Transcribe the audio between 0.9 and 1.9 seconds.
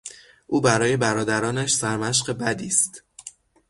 برادرانش